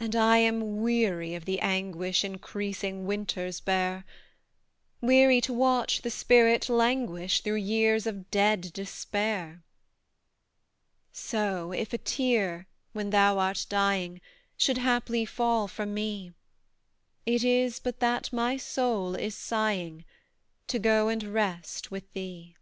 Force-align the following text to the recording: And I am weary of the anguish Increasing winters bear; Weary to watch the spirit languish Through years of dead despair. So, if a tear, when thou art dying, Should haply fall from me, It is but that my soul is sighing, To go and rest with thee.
And 0.00 0.16
I 0.16 0.38
am 0.38 0.80
weary 0.80 1.34
of 1.34 1.44
the 1.44 1.60
anguish 1.60 2.24
Increasing 2.24 3.04
winters 3.06 3.60
bear; 3.60 4.06
Weary 5.02 5.42
to 5.42 5.52
watch 5.52 6.00
the 6.00 6.08
spirit 6.10 6.70
languish 6.70 7.42
Through 7.42 7.56
years 7.56 8.06
of 8.06 8.30
dead 8.30 8.72
despair. 8.72 9.62
So, 11.12 11.72
if 11.72 11.92
a 11.92 11.98
tear, 11.98 12.68
when 12.94 13.10
thou 13.10 13.38
art 13.38 13.66
dying, 13.68 14.22
Should 14.56 14.78
haply 14.78 15.26
fall 15.26 15.68
from 15.68 15.92
me, 15.92 16.32
It 17.26 17.44
is 17.44 17.80
but 17.80 18.00
that 18.00 18.32
my 18.32 18.56
soul 18.56 19.14
is 19.14 19.36
sighing, 19.36 20.06
To 20.68 20.78
go 20.78 21.08
and 21.08 21.22
rest 21.22 21.90
with 21.90 22.10
thee. 22.14 22.56